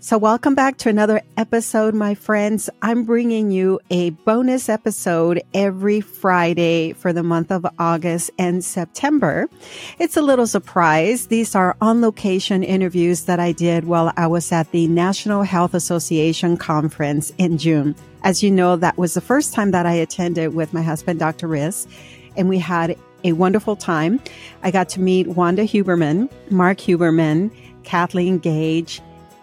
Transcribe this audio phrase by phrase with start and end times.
[0.00, 2.70] So, welcome back to another episode, my friends.
[2.82, 9.48] I'm bringing you a bonus episode every Friday for the month of August and September.
[9.98, 11.26] It's a little surprise.
[11.26, 15.74] These are on location interviews that I did while I was at the National Health
[15.74, 17.96] Association conference in June.
[18.22, 21.48] As you know, that was the first time that I attended with my husband, Dr.
[21.48, 21.88] Riz,
[22.36, 24.20] and we had a wonderful time.
[24.62, 27.50] I got to meet Wanda Huberman, Mark Huberman,
[27.82, 29.00] Kathleen Gage,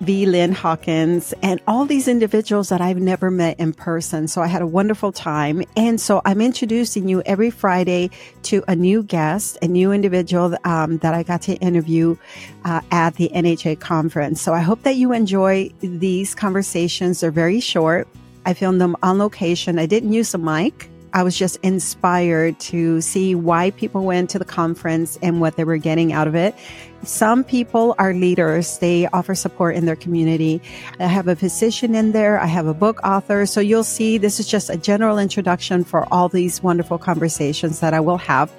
[0.00, 0.26] V.
[0.26, 4.28] Lynn Hawkins, and all these individuals that I've never met in person.
[4.28, 5.62] So I had a wonderful time.
[5.76, 8.10] And so I'm introducing you every Friday
[8.44, 12.16] to a new guest, a new individual um, that I got to interview
[12.64, 14.40] uh, at the NHA conference.
[14.40, 17.20] So I hope that you enjoy these conversations.
[17.20, 18.06] They're very short.
[18.46, 19.78] I filmed them on location.
[19.78, 20.90] I didn't use a mic.
[21.12, 25.64] I was just inspired to see why people went to the conference and what they
[25.64, 26.54] were getting out of it.
[27.02, 28.78] Some people are leaders.
[28.78, 30.60] They offer support in their community.
[30.98, 32.40] I have a physician in there.
[32.40, 33.46] I have a book author.
[33.46, 37.94] So you'll see this is just a general introduction for all these wonderful conversations that
[37.94, 38.52] I will have.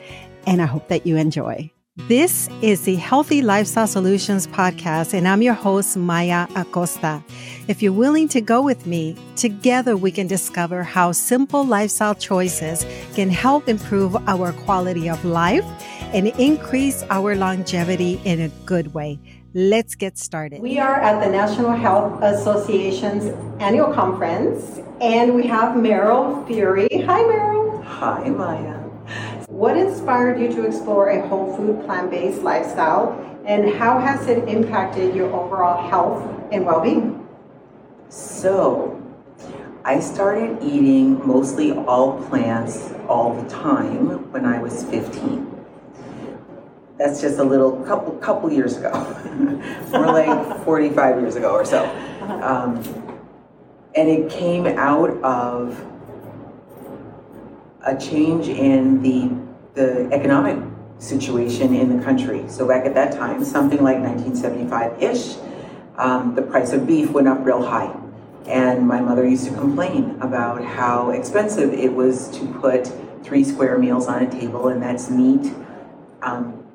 [0.47, 1.71] And I hope that you enjoy.
[2.08, 7.22] This is the Healthy Lifestyle Solutions podcast, and I'm your host, Maya Acosta.
[7.67, 12.86] If you're willing to go with me, together we can discover how simple lifestyle choices
[13.16, 15.66] can help improve our quality of life
[16.14, 19.20] and increase our longevity in a good way.
[19.53, 20.61] Let's get started.
[20.61, 23.25] We are at the National Health Association's
[23.61, 26.88] annual conference, and we have Meryl Fury.
[26.92, 27.83] Hi, Meryl.
[27.83, 28.88] Hi, Maya.
[29.50, 34.47] What inspired you to explore a whole food plant based lifestyle, and how has it
[34.47, 37.28] impacted your overall health and well being?
[38.09, 39.02] So,
[39.83, 45.47] I started eating mostly all plants all the time when I was 15.
[47.00, 48.92] That's just a little couple couple years ago,
[49.92, 51.86] more like 45 years ago or so.
[52.22, 52.83] Um,
[53.95, 55.88] and it came out of
[57.85, 59.31] a change in the
[59.76, 60.58] the economic
[60.98, 62.43] situation in the country.
[62.49, 65.37] So back at that time, something like 1975-ish,
[65.98, 67.95] um, the price of beef went up real high.
[68.45, 72.92] And my mother used to complain about how expensive it was to put
[73.23, 75.53] three square meals on a table, and that's meat
[76.21, 76.65] um,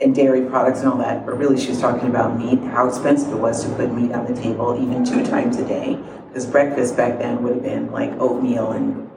[0.00, 1.24] and dairy products and all that.
[1.24, 4.32] But really, she was talking about meat, how expensive it was to put meat on
[4.32, 5.98] the table even two times a day.
[6.28, 9.08] Because breakfast back then would have been like oatmeal and,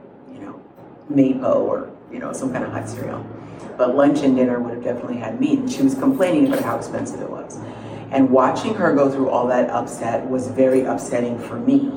[1.16, 3.26] Maypo or you know, some kind of hot cereal.
[3.78, 5.60] But lunch and dinner would have definitely had meat.
[5.60, 7.58] And she was complaining about how expensive it was.
[8.12, 11.92] And watching her go through all that upset was very upsetting for me.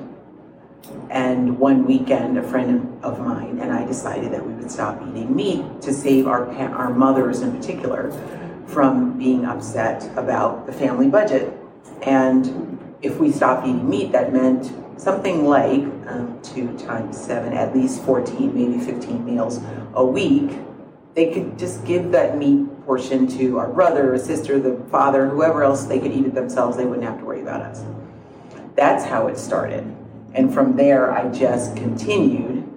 [1.10, 5.34] And one weekend, a friend of mine and I decided that we would stop eating
[5.34, 8.12] meat to save our, our mothers in particular
[8.66, 11.52] from being upset about the family budget.
[12.02, 17.74] And if we stopped eating meat, that meant something like um, two times seven, at
[17.74, 19.60] least 14, maybe 15 meals
[19.94, 20.58] a week.
[21.14, 25.62] They could just give that meat portion to our brother, or sister, the father, whoever
[25.62, 26.76] else they could eat it themselves.
[26.76, 27.84] They wouldn't have to worry about us.
[28.74, 29.84] That's how it started.
[30.34, 32.68] And from there, I just continued.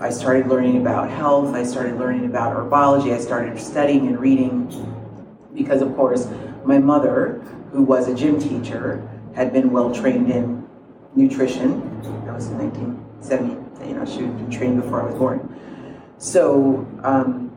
[0.00, 1.54] I started learning about health.
[1.54, 3.14] I started learning about herbology.
[3.14, 4.66] I started studying and reading
[5.54, 6.28] because, of course,
[6.64, 7.40] my mother,
[7.72, 10.66] who was a gym teacher, had been well trained in
[11.14, 11.95] nutrition.
[12.36, 13.88] Was in 1970.
[13.88, 15.58] You know, she had been trained before I was born.
[16.18, 17.56] So um,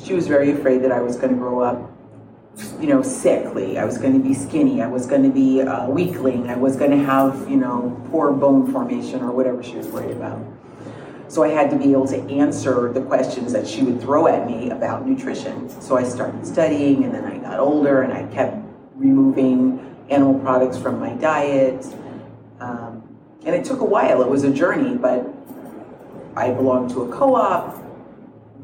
[0.00, 1.90] she was very afraid that I was going to grow up,
[2.80, 3.76] you know, sickly.
[3.76, 4.82] I was going to be skinny.
[4.82, 6.48] I was going to be a weakling.
[6.48, 10.16] I was going to have, you know, poor bone formation or whatever she was worried
[10.16, 10.40] about.
[11.26, 14.46] So I had to be able to answer the questions that she would throw at
[14.46, 15.68] me about nutrition.
[15.80, 18.58] So I started studying, and then I got older, and I kept
[18.94, 21.84] removing animal products from my diet
[22.60, 23.02] um,
[23.46, 25.24] and it took a while, it was a journey, but
[26.36, 27.80] I belonged to a co op.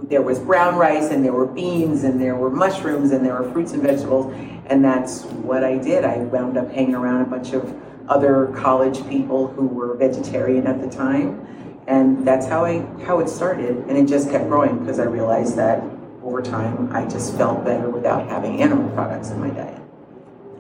[0.09, 3.51] There was brown rice, and there were beans, and there were mushrooms, and there were
[3.53, 4.35] fruits and vegetables.
[4.67, 6.05] And that's what I did.
[6.05, 7.73] I wound up hanging around a bunch of
[8.09, 11.47] other college people who were vegetarian at the time.
[11.87, 13.77] And that's how I how it started.
[13.89, 15.83] And it just kept growing because I realized that
[16.25, 19.82] over time I just felt better without having animal products in my diet.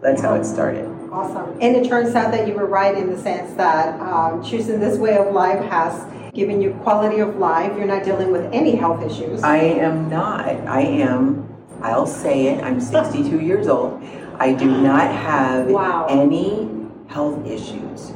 [0.03, 0.87] That's how it started.
[1.13, 1.57] Awesome.
[1.61, 4.99] And it turns out that you were right in the sense that um, choosing this
[4.99, 6.05] way of life has
[6.35, 7.77] given you quality of life.
[7.77, 9.43] You're not dealing with any health issues.
[9.43, 10.49] I am not.
[10.49, 11.49] I am,
[11.83, 14.03] I'll say it, I'm 62 years old.
[14.39, 16.07] I do not have wow.
[16.09, 16.69] any
[17.09, 18.13] health issues.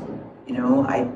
[0.48, 1.08] You know, I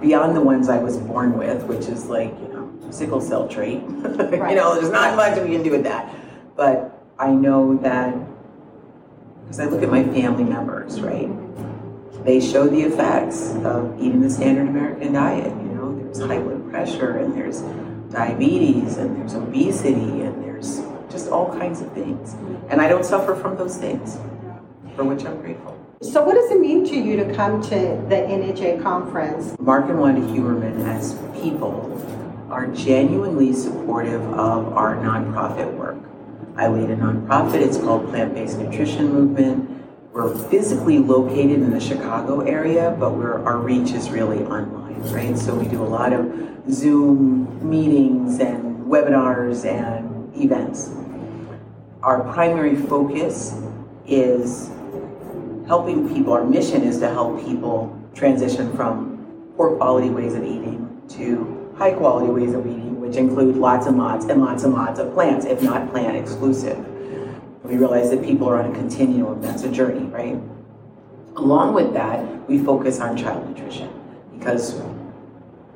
[0.00, 3.82] beyond the ones I was born with, which is like, you know, sickle cell trait.
[4.32, 4.50] Right.
[4.50, 6.14] you know, there's not much we can do with that.
[6.56, 8.14] But I know that
[9.52, 11.28] because I look at my family members, right?
[12.24, 15.48] they show the effects of eating the standard American diet.
[15.48, 17.60] You know, there's high blood pressure and there's
[18.10, 22.34] diabetes and there's obesity and there's just all kinds of things.
[22.70, 24.16] And I don't suffer from those things,
[24.96, 25.78] for which I'm grateful.
[26.00, 29.54] So, what does it mean to you to come to the NHA conference?
[29.58, 32.00] Mark and Wanda Huberman, as people,
[32.50, 35.98] are genuinely supportive of our nonprofit work.
[36.54, 39.70] I lead a nonprofit, it's called Plant Based Nutrition Movement.
[40.12, 45.36] We're physically located in the Chicago area, but our reach is really online, right?
[45.38, 46.30] So we do a lot of
[46.70, 50.90] Zoom meetings and webinars and events.
[52.02, 53.54] Our primary focus
[54.06, 54.68] is
[55.66, 61.02] helping people, our mission is to help people transition from poor quality ways of eating
[61.08, 65.00] to high quality ways of eating, which include lots and lots and lots and lots
[65.00, 66.78] of plants, if not plant exclusive.
[67.64, 70.40] We realize that people are on a continuum, that's a journey, right?
[71.34, 73.90] Along with that, we focus on child nutrition
[74.38, 74.80] because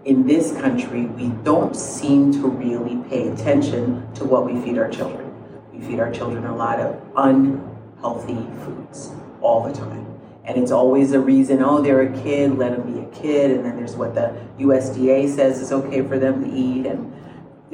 [0.04, 4.88] in this country, we don't seem to really pay attention to what we feed our
[4.88, 5.34] children.
[5.72, 10.06] We feed our children a lot of unhealthy foods all the time.
[10.44, 13.50] And it's always a reason, oh, they're a kid, let them be a kid.
[13.50, 16.86] And then there's what the USDA says is okay for them to eat.
[16.86, 17.12] And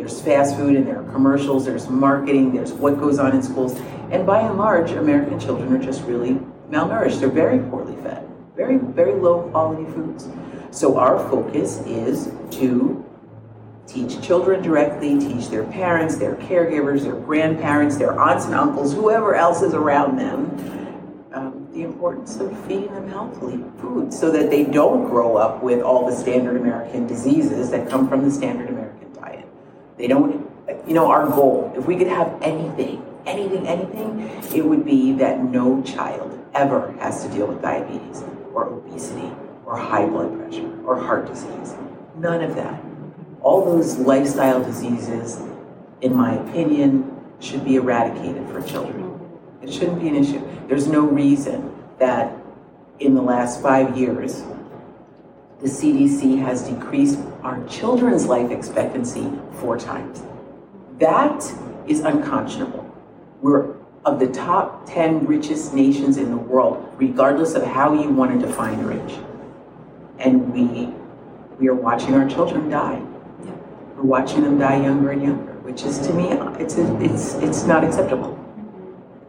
[0.03, 3.79] there's fast food and there are commercials, there's marketing, there's what goes on in schools.
[4.11, 7.21] And by and large, American children are just really malnourished.
[7.21, 10.29] They're very poorly fed, very, very low quality foods.
[10.73, 13.05] So our focus is to
[13.87, 19.37] teach children directly, teach their parents, their caregivers, their grandparents, their aunts and uncles, whoever
[19.37, 24.65] else is around them, um, the importance of feeding them healthily food so that they
[24.65, 29.02] don't grow up with all the standard American diseases that come from the standard American.
[29.97, 30.51] They don't,
[30.87, 35.43] you know, our goal, if we could have anything, anything, anything, it would be that
[35.43, 38.23] no child ever has to deal with diabetes
[38.53, 39.31] or obesity
[39.65, 41.75] or high blood pressure or heart disease.
[42.17, 42.83] None of that.
[43.41, 45.41] All those lifestyle diseases,
[46.01, 47.11] in my opinion,
[47.41, 49.19] should be eradicated for children.
[49.63, 50.43] It shouldn't be an issue.
[50.69, 52.37] There's no reason that
[52.99, 54.43] in the last five years,
[55.63, 59.31] the CDC has decreased our children's life expectancy
[59.61, 60.23] four times.
[60.99, 61.41] That
[61.87, 62.85] is unconscionable.
[63.41, 68.41] We're of the top 10 richest nations in the world, regardless of how you want
[68.41, 69.19] to define rich.
[70.19, 70.93] And we,
[71.61, 73.01] we are watching our children die.
[73.97, 77.85] We're watching them die younger and younger, which is to me, it's, it's, it's not
[77.85, 78.37] acceptable.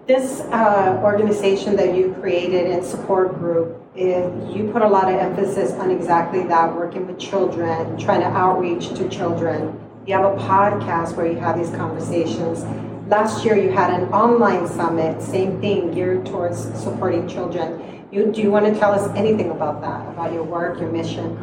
[0.08, 5.72] This uh, organization that you created and support group, you put a lot of emphasis
[5.74, 9.80] on exactly that, working with children, trying to outreach to children.
[10.08, 12.64] You have a podcast where you have these conversations.
[13.08, 18.06] Last year, you had an online summit, same thing, geared towards supporting children.
[18.12, 21.40] You, do you want to tell us anything about that, about your work, your mission?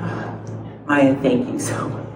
[0.87, 2.06] Maya, thank you so much.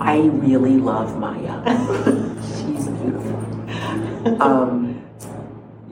[0.00, 1.62] I really love Maya.
[2.42, 4.42] She's beautiful.
[4.42, 5.02] Um,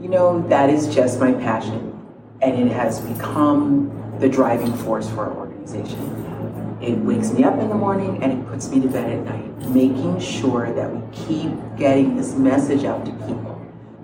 [0.01, 1.98] you know, that is just my passion.
[2.41, 6.79] And it has become the driving force for our organization.
[6.81, 9.69] It wakes me up in the morning and it puts me to bed at night,
[9.71, 13.59] making sure that we keep getting this message out to people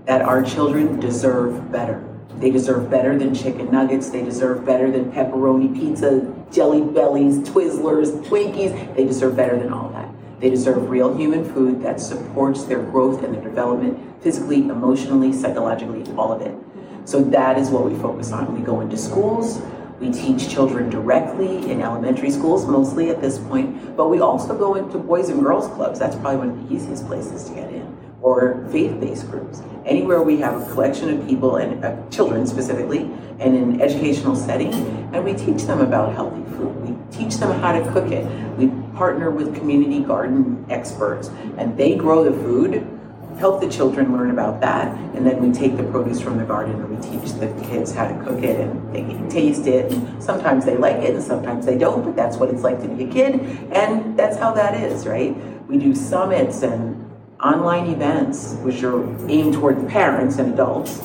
[0.07, 2.03] that our children deserve better.
[2.37, 4.11] They deserve better than chicken nuggets.
[4.11, 8.97] They deserve better than pepperoni pizza, jelly bellies, Twizzlers, Twinkies.
[8.97, 10.09] They deserve better than all that.
[10.41, 16.05] They deserve real human food that supports their growth and their development physically, emotionally, psychologically,
[16.17, 16.55] all of it.
[17.05, 18.55] So that is what we focus on.
[18.59, 19.61] We go into schools,
[20.01, 24.75] we teach children directly in elementary schools, mostly at this point, but we also go
[24.75, 25.99] into boys and girls clubs.
[25.99, 29.63] That's probably one of the easiest places to get in, or faith based groups.
[29.85, 34.73] Anywhere we have a collection of people and uh, children specifically, in an educational setting,
[35.13, 36.75] and we teach them about healthy food.
[36.89, 38.27] We teach them how to cook it.
[38.57, 42.94] We partner with community garden experts, and they grow the food
[43.39, 46.75] help the children learn about that and then we take the produce from the garden
[46.75, 50.23] and we teach the kids how to cook it and they can taste it and
[50.23, 53.05] sometimes they like it and sometimes they don't but that's what it's like to be
[53.05, 53.35] a kid
[53.73, 55.37] and that's how that is right?
[55.69, 57.11] We do summits and
[57.43, 61.01] online events which are aimed toward parents and adults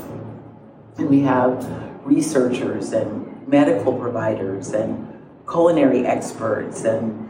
[0.97, 1.65] and we have
[2.05, 5.07] researchers and medical providers and
[5.49, 7.28] culinary experts and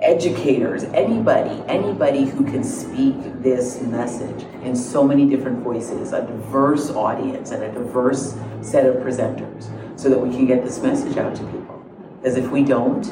[0.00, 6.90] educators, anybody, anybody who can speak this message in so many different voices, a diverse
[6.90, 11.34] audience and a diverse set of presenters, so that we can get this message out
[11.34, 11.84] to people.
[12.20, 13.06] Because if we don't,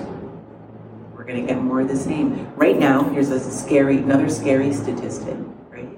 [1.14, 2.54] we're going to get more of the same.
[2.54, 5.36] Right now, here's a scary, another scary statistic,
[5.70, 5.88] right?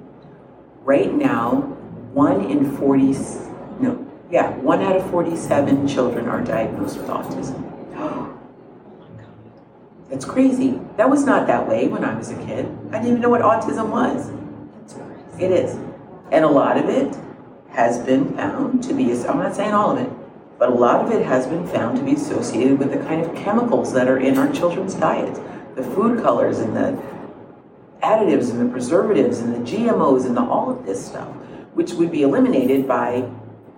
[0.84, 1.60] Right now,
[2.12, 3.12] one in 40,
[3.80, 7.67] no, Yeah, one out of 47 children are diagnosed with autism.
[10.10, 10.80] It's crazy.
[10.96, 12.66] That was not that way when I was a kid.
[12.88, 14.30] I didn't even know what autism was.
[15.40, 15.76] It is.
[16.32, 17.16] And a lot of it
[17.70, 20.10] has been found to be, I'm not saying all of it,
[20.58, 23.34] but a lot of it has been found to be associated with the kind of
[23.36, 25.40] chemicals that are in our children's diets
[25.76, 27.00] the food colors and the
[28.02, 31.28] additives and the preservatives and the GMOs and the, all of this stuff,
[31.74, 33.28] which would be eliminated by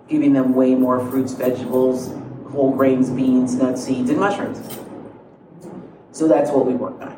[0.07, 2.07] giving them way more fruits, vegetables,
[2.51, 4.59] whole grains, beans, nuts, seeds, and mushrooms.
[6.11, 7.17] So that's what we work on.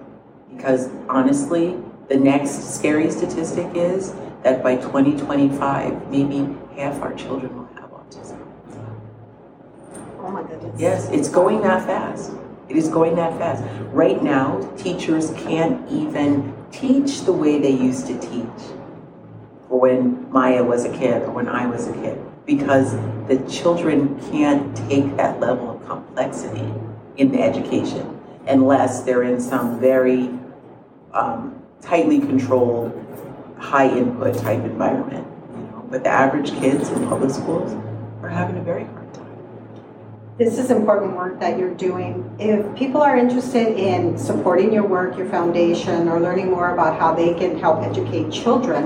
[0.55, 1.77] Because honestly,
[2.09, 8.39] the next scary statistic is that by 2025, maybe half our children will have autism.
[10.19, 10.79] Oh my goodness.
[10.79, 12.31] Yes, it's going that fast.
[12.69, 13.63] It is going that fast.
[13.91, 18.61] Right now, teachers can't even teach the way they used to teach
[19.69, 22.93] when Maya was a kid or when I was a kid because
[23.27, 26.71] the children can't take that level of complexity
[27.17, 28.12] in the education
[28.47, 30.29] unless they're in some very
[31.13, 32.91] um, tightly controlled,
[33.57, 35.27] high input type environment.
[35.51, 35.85] You know?
[35.89, 37.73] But the average kids in public schools
[38.21, 39.23] are having a very hard time.
[40.37, 42.35] This is important work that you're doing.
[42.39, 47.13] If people are interested in supporting your work, your foundation, or learning more about how
[47.13, 48.85] they can help educate children,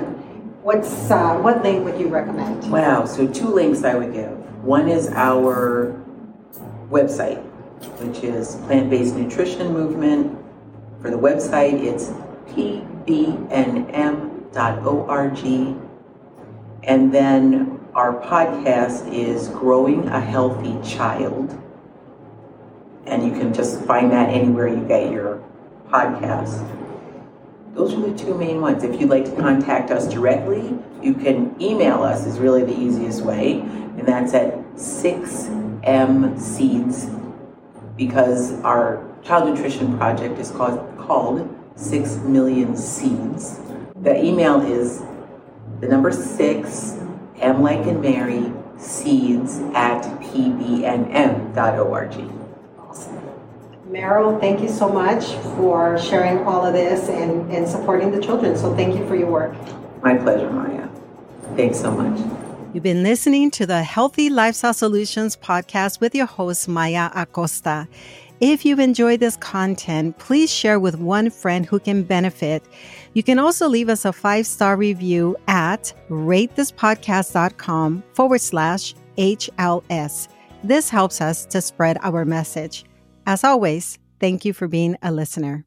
[0.62, 2.70] what's uh, what link would you recommend?
[2.70, 4.32] Wow, so two links I would give.
[4.62, 5.96] One is our
[6.90, 7.42] website,
[8.00, 10.36] which is Plant Based Nutrition Movement.
[11.02, 12.12] For the website, it's
[12.52, 12.88] pbnm.org.
[16.84, 21.56] And then our podcast is Growing a Healthy Child.
[23.06, 25.44] And you can just find that anywhere you get your
[25.90, 26.68] podcast.
[27.74, 28.84] Those are the two main ones.
[28.84, 33.22] If you'd like to contact us directly, you can email us is really the easiest
[33.22, 37.27] way, and that's at 6mseeds
[37.98, 43.60] because our child nutrition project is called, called 6 million seeds.
[44.02, 45.04] The email is
[45.82, 46.98] the number 6
[47.40, 51.58] M like in Mary seeds at pbnm.org.
[53.90, 55.26] Meryl, thank you so much
[55.56, 58.58] for sharing all of this and, and supporting the children.
[58.58, 59.56] So thank you for your work.
[60.04, 60.90] My pleasure, Maya.
[61.56, 62.37] Thanks so much.
[62.74, 67.88] You've been listening to the Healthy Lifestyle Solutions podcast with your host, Maya Acosta.
[68.40, 72.64] If you've enjoyed this content, please share with one friend who can benefit.
[73.14, 80.28] You can also leave us a five star review at ratethispodcast.com forward slash HLS.
[80.64, 82.84] This helps us to spread our message.
[83.26, 85.67] As always, thank you for being a listener.